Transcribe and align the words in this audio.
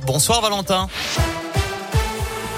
8h. 0.00 0.06
Bonsoir 0.06 0.40
Valentin. 0.40 0.88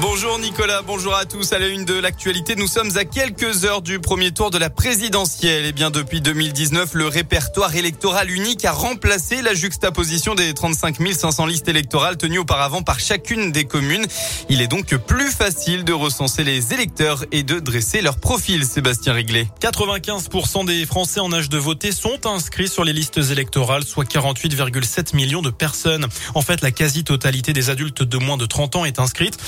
Bonjour 0.00 0.38
Nicolas, 0.38 0.82
bonjour 0.82 1.14
à 1.14 1.24
tous. 1.24 1.54
À 1.54 1.58
la 1.58 1.68
une 1.68 1.86
de 1.86 1.94
l'actualité, 1.94 2.54
nous 2.54 2.66
sommes 2.66 2.90
à 2.98 3.06
quelques 3.06 3.64
heures 3.64 3.80
du 3.80 3.98
premier 3.98 4.30
tour 4.30 4.50
de 4.50 4.58
la 4.58 4.68
présidentielle. 4.68 5.64
Et 5.64 5.72
bien 5.72 5.90
depuis 5.90 6.20
2019, 6.20 6.92
le 6.92 7.06
répertoire 7.06 7.74
électoral 7.74 8.30
unique 8.30 8.66
a 8.66 8.72
remplacé 8.72 9.40
la 9.40 9.54
juxtaposition 9.54 10.34
des 10.34 10.52
35 10.52 10.96
500 11.14 11.46
listes 11.46 11.68
électorales 11.68 12.18
tenues 12.18 12.38
auparavant 12.38 12.82
par 12.82 13.00
chacune 13.00 13.52
des 13.52 13.64
communes. 13.64 14.04
Il 14.50 14.60
est 14.60 14.66
donc 14.66 14.94
plus 14.96 15.30
facile 15.30 15.82
de 15.84 15.94
recenser 15.94 16.44
les 16.44 16.74
électeurs 16.74 17.24
et 17.32 17.42
de 17.42 17.58
dresser 17.58 18.02
leur 18.02 18.18
profil, 18.18 18.66
Sébastien 18.66 19.14
Riglet. 19.14 19.48
95% 19.62 20.66
des 20.66 20.84
Français 20.84 21.20
en 21.20 21.32
âge 21.32 21.48
de 21.48 21.56
voter 21.56 21.92
sont 21.92 22.26
inscrits 22.26 22.68
sur 22.68 22.84
les 22.84 22.92
listes 22.92 23.18
électorales, 23.30 23.84
soit 23.84 24.04
48,7 24.04 25.16
millions 25.16 25.42
de 25.42 25.50
personnes. 25.50 26.06
En 26.34 26.42
fait, 26.42 26.60
la 26.60 26.70
quasi-totalité 26.70 27.54
des 27.54 27.70
adultes 27.70 28.02
de 28.02 28.18
moins 28.18 28.36
de 28.36 28.44
30 28.44 28.76
ans 28.76 28.84
est 28.84 28.98
inscrite. 28.98 29.38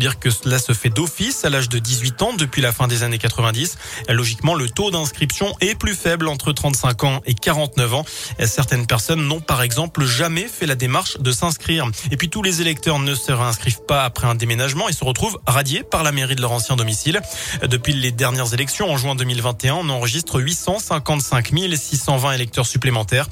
Dire 0.00 0.18
que 0.18 0.30
cela 0.30 0.58
se 0.58 0.72
fait 0.72 0.90
d'office 0.90 1.44
à 1.44 1.50
l'âge 1.50 1.68
de 1.68 1.78
18 1.78 2.22
ans 2.22 2.32
depuis 2.32 2.62
la 2.62 2.72
fin 2.72 2.88
des 2.88 3.02
années 3.02 3.18
90. 3.18 3.78
Logiquement, 4.08 4.54
le 4.54 4.68
taux 4.68 4.90
d'inscription 4.90 5.54
est 5.60 5.74
plus 5.74 5.94
faible 5.94 6.28
entre 6.28 6.52
35 6.52 7.04
ans 7.04 7.22
et 7.26 7.34
49 7.34 7.94
ans. 7.94 8.04
Certaines 8.44 8.86
personnes 8.86 9.26
n'ont 9.26 9.40
par 9.40 9.62
exemple 9.62 10.04
jamais 10.04 10.48
fait 10.48 10.66
la 10.66 10.74
démarche 10.74 11.18
de 11.18 11.32
s'inscrire. 11.32 11.90
Et 12.10 12.16
puis 12.16 12.28
tous 12.28 12.42
les 12.42 12.60
électeurs 12.60 12.98
ne 12.98 13.14
se 13.14 13.32
réinscrivent 13.32 13.84
pas 13.86 14.04
après 14.04 14.26
un 14.26 14.34
déménagement 14.34 14.88
et 14.88 14.92
se 14.92 15.04
retrouvent 15.04 15.38
radiés 15.46 15.82
par 15.82 16.02
la 16.02 16.12
mairie 16.12 16.36
de 16.36 16.40
leur 16.40 16.52
ancien 16.52 16.76
domicile. 16.76 17.20
Depuis 17.62 17.92
les 17.92 18.12
dernières 18.12 18.54
élections 18.54 18.90
en 18.90 18.96
juin 18.96 19.14
2021, 19.14 19.74
on 19.74 19.88
enregistre 19.88 20.40
855 20.40 21.52
620 21.76 22.32
électeurs 22.32 22.66
supplémentaires. 22.66 23.28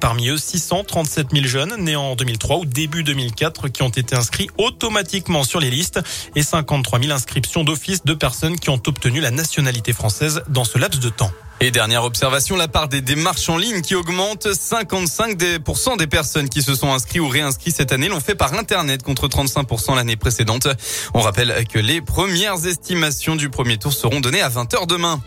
Parmi 0.00 0.28
eux, 0.28 0.38
637 0.38 1.28
000 1.32 1.46
jeunes 1.46 1.76
nés 1.78 1.96
en 1.96 2.14
2003 2.14 2.58
ou 2.58 2.64
début 2.64 3.02
2004 3.02 3.68
qui 3.68 3.82
ont 3.82 3.88
été 3.88 4.16
inscrits 4.16 4.48
automatiquement 4.58 5.44
sur 5.44 5.60
les 5.60 5.70
listes 5.70 6.00
et 6.34 6.42
53 6.42 7.00
000 7.00 7.12
inscriptions 7.12 7.64
d'office 7.64 8.04
de 8.04 8.14
personnes 8.14 8.58
qui 8.58 8.70
ont 8.70 8.80
obtenu 8.86 9.20
la 9.20 9.30
nationalité 9.30 9.92
française 9.92 10.42
dans 10.48 10.64
ce 10.64 10.78
laps 10.78 11.00
de 11.00 11.08
temps. 11.08 11.30
Et 11.60 11.70
dernière 11.70 12.04
observation, 12.04 12.56
la 12.56 12.68
part 12.68 12.88
des 12.88 13.00
démarches 13.00 13.48
en 13.48 13.56
ligne 13.56 13.80
qui 13.80 13.94
augmente. 13.94 14.46
55% 14.46 15.96
des 15.96 16.06
personnes 16.06 16.48
qui 16.48 16.62
se 16.62 16.74
sont 16.74 16.92
inscrits 16.92 17.20
ou 17.20 17.28
réinscrits 17.28 17.70
cette 17.70 17.92
année 17.92 18.08
l'ont 18.08 18.20
fait 18.20 18.34
par 18.34 18.52
Internet 18.54 19.02
contre 19.02 19.28
35% 19.28 19.94
l'année 19.94 20.16
précédente. 20.16 20.66
On 21.14 21.20
rappelle 21.20 21.64
que 21.72 21.78
les 21.78 22.00
premières 22.00 22.66
estimations 22.66 23.36
du 23.36 23.50
premier 23.50 23.78
tour 23.78 23.92
seront 23.92 24.20
données 24.20 24.42
à 24.42 24.50
20h 24.50 24.86
demain. 24.86 25.22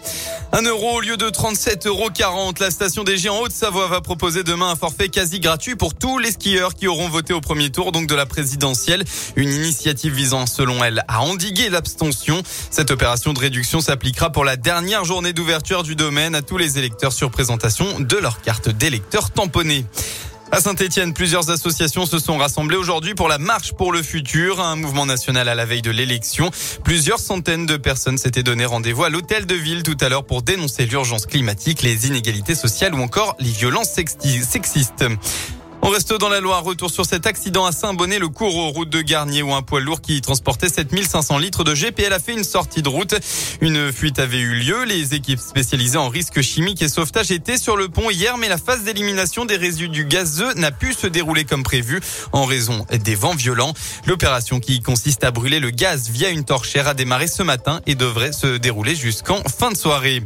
Un 0.51 0.61
euro 0.61 0.97
au 0.97 0.99
lieu 0.99 1.17
de 1.17 1.27
37,40 1.29 1.87
euros. 1.87 2.09
La 2.59 2.71
station 2.71 3.03
des 3.03 3.17
Géants 3.17 3.39
Haute-Savoie 3.39 3.87
va 3.87 4.01
proposer 4.01 4.43
demain 4.43 4.69
un 4.71 4.75
forfait 4.75 5.09
quasi 5.09 5.39
gratuit 5.39 5.75
pour 5.75 5.95
tous 5.95 6.19
les 6.19 6.31
skieurs 6.31 6.75
qui 6.75 6.87
auront 6.87 7.09
voté 7.09 7.33
au 7.33 7.41
premier 7.41 7.71
tour, 7.71 7.91
donc 7.91 8.07
de 8.07 8.15
la 8.15 8.25
présidentielle. 8.25 9.03
Une 9.37 9.51
initiative 9.51 10.13
visant, 10.13 10.45
selon 10.45 10.83
elle, 10.83 11.03
à 11.07 11.21
endiguer 11.21 11.69
l'abstention. 11.69 12.43
Cette 12.69 12.91
opération 12.91 13.33
de 13.33 13.39
réduction 13.39 13.81
s'appliquera 13.81 14.29
pour 14.31 14.43
la 14.45 14.55
dernière 14.55 15.03
journée 15.05 15.33
d'ouverture 15.33 15.83
du 15.83 15.95
domaine 15.95 16.16
à 16.17 16.41
tous 16.41 16.57
les 16.57 16.79
électeurs 16.79 17.13
sur 17.13 17.29
présentation 17.29 17.99
de 17.99 18.17
leur 18.17 18.41
carte 18.41 18.69
d'électeur 18.69 19.29
tamponnée. 19.29 19.85
À 20.51 20.59
Saint-Etienne, 20.59 21.13
plusieurs 21.13 21.51
associations 21.51 22.07
se 22.07 22.17
sont 22.17 22.39
rassemblées 22.39 22.75
aujourd'hui 22.75 23.13
pour 23.13 23.27
la 23.27 23.37
marche 23.37 23.73
pour 23.73 23.91
le 23.91 24.01
futur, 24.01 24.59
un 24.59 24.75
mouvement 24.75 25.05
national 25.05 25.47
à 25.47 25.53
la 25.53 25.65
veille 25.65 25.83
de 25.83 25.91
l'élection. 25.91 26.49
Plusieurs 26.83 27.19
centaines 27.19 27.67
de 27.67 27.77
personnes 27.77 28.17
s'étaient 28.17 28.41
donné 28.41 28.65
rendez-vous 28.65 29.03
à 29.03 29.09
l'hôtel 29.09 29.45
de 29.45 29.53
ville 29.53 29.83
tout 29.83 29.97
à 30.01 30.09
l'heure 30.09 30.25
pour 30.25 30.41
dénoncer 30.41 30.87
l'urgence 30.87 31.27
climatique, 31.27 31.83
les 31.83 32.07
inégalités 32.07 32.55
sociales 32.55 32.95
ou 32.95 33.01
encore 33.03 33.35
les 33.39 33.51
violences 33.51 33.91
sexistes. 33.91 35.05
On 35.87 35.89
reste 35.89 36.13
dans 36.19 36.27
la 36.27 36.41
Loire. 36.41 36.65
Retour 36.65 36.91
sur 36.91 37.05
cet 37.05 37.25
accident 37.25 37.65
à 37.65 37.71
Saint-Bonnet, 37.71 38.19
le 38.19 38.27
cours 38.27 38.57
aux 38.57 38.71
routes 38.71 38.89
de 38.89 38.99
Garnier 38.99 39.41
où 39.41 39.53
un 39.53 39.61
poids 39.61 39.79
lourd 39.79 40.01
qui 40.01 40.19
transportait 40.19 40.67
7500 40.67 41.37
litres 41.37 41.63
de 41.63 41.73
GPL 41.73 42.11
a 42.11 42.19
fait 42.19 42.33
une 42.33 42.43
sortie 42.43 42.81
de 42.81 42.89
route. 42.89 43.15
Une 43.61 43.93
fuite 43.93 44.19
avait 44.19 44.39
eu 44.39 44.53
lieu. 44.55 44.83
Les 44.83 45.15
équipes 45.15 45.39
spécialisées 45.39 45.97
en 45.97 46.09
risques 46.09 46.41
chimiques 46.41 46.81
et 46.81 46.89
sauvetage 46.89 47.31
étaient 47.31 47.57
sur 47.57 47.77
le 47.77 47.87
pont 47.87 48.09
hier, 48.09 48.37
mais 48.37 48.49
la 48.49 48.57
phase 48.57 48.83
d'élimination 48.83 49.45
des 49.45 49.55
résidus 49.55 50.03
gazeux 50.03 50.53
n'a 50.55 50.71
pu 50.71 50.91
se 50.91 51.07
dérouler 51.07 51.45
comme 51.45 51.63
prévu 51.63 52.01
en 52.33 52.43
raison 52.43 52.85
des 52.91 53.15
vents 53.15 53.35
violents. 53.35 53.73
L'opération 54.05 54.59
qui 54.59 54.81
consiste 54.81 55.23
à 55.23 55.31
brûler 55.31 55.61
le 55.61 55.69
gaz 55.69 56.09
via 56.09 56.27
une 56.27 56.43
torchère 56.43 56.89
a 56.89 56.95
démarré 56.95 57.27
ce 57.27 57.43
matin 57.43 57.79
et 57.87 57.95
devrait 57.95 58.33
se 58.33 58.57
dérouler 58.57 58.93
jusqu'en 58.93 59.41
fin 59.43 59.71
de 59.71 59.77
soirée. 59.77 60.21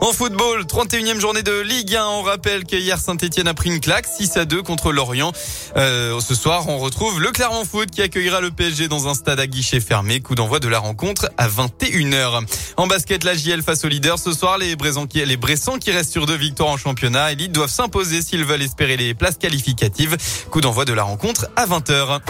En 0.00 0.12
football, 0.12 0.64
31e 0.64 1.18
journée 1.18 1.42
de 1.42 1.60
Ligue 1.60 1.94
1. 1.94 2.06
On 2.06 2.22
rappelle 2.22 2.64
qu'hier 2.64 2.98
Saint-Etienne 2.98 3.48
a 3.48 3.54
pris 3.54 3.70
une 3.70 3.80
claque 3.80 4.06
6 4.06 4.36
à 4.36 4.44
2 4.44 4.62
contre 4.62 4.92
Lorient. 4.92 5.32
Euh, 5.76 6.20
ce 6.20 6.34
soir, 6.34 6.68
on 6.68 6.78
retrouve 6.78 7.20
le 7.20 7.30
Clermont 7.30 7.64
Foot 7.64 7.90
qui 7.90 8.02
accueillera 8.02 8.40
le 8.40 8.50
PSG 8.50 8.88
dans 8.88 9.08
un 9.08 9.14
stade 9.14 9.40
à 9.40 9.46
guichet 9.46 9.80
fermé. 9.80 10.20
Coup 10.20 10.34
d'envoi 10.34 10.60
de 10.60 10.68
la 10.68 10.78
rencontre 10.78 11.30
à 11.38 11.48
21h. 11.48 12.44
En 12.76 12.86
basket, 12.86 13.24
la 13.24 13.34
JL 13.34 13.62
face 13.62 13.84
au 13.84 13.88
leader. 13.88 14.18
Ce 14.18 14.32
soir, 14.32 14.58
les 14.58 14.76
Bressans 14.76 15.06
qui, 15.06 15.90
restent 15.90 16.12
sur 16.12 16.26
deux 16.26 16.36
victoires 16.36 16.70
en 16.70 16.76
championnat 16.76 17.32
élite 17.32 17.52
doivent 17.52 17.70
s'imposer 17.70 18.20
s'ils 18.20 18.44
veulent 18.44 18.62
espérer 18.62 18.96
les 18.96 19.14
places 19.14 19.38
qualificatives. 19.38 20.16
Coup 20.50 20.60
d'envoi 20.60 20.84
de 20.84 20.92
la 20.92 21.04
rencontre 21.04 21.48
à 21.56 21.66
20h. 21.66 22.20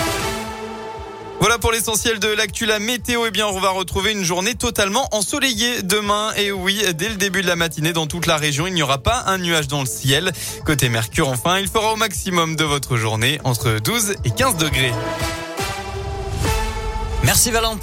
Voilà 1.45 1.59
pour 1.59 1.73
l'essentiel 1.73 2.21
de 2.21 2.29
l'actu. 2.29 2.65
La 2.65 2.79
météo, 2.79 3.27
eh 3.27 3.31
bien, 3.31 3.47
on 3.47 3.61
va 3.61 3.69
retrouver 3.69 4.13
une 4.13 4.25
journée 4.25 4.55
totalement 4.55 5.07
ensoleillée 5.13 5.83
demain. 5.83 6.33
Et 6.39 6.53
oui, 6.53 6.83
dès 6.95 7.11
le 7.11 7.17
début 7.17 7.43
de 7.43 7.47
la 7.47 7.55
matinée, 7.55 7.93
dans 7.93 8.07
toute 8.07 8.25
la 8.25 8.39
région, 8.39 8.67
il 8.67 8.73
n'y 8.73 8.83
aura 8.83 8.97
pas 8.97 9.25
un 9.27 9.37
nuage 9.37 9.69
dans 9.69 9.81
le 9.81 9.87
ciel. 9.87 10.33
Côté 10.65 10.89
Mercure, 10.89 11.29
enfin, 11.29 11.59
il 11.59 11.69
fera 11.69 11.93
au 11.93 11.97
maximum 11.97 12.57
de 12.57 12.65
votre 12.65 12.97
journée 12.97 13.41
entre 13.45 13.79
12 13.79 14.15
et 14.25 14.31
15 14.31 14.57
degrés. 14.57 14.95
Merci 17.25 17.51
Valentin. 17.51 17.81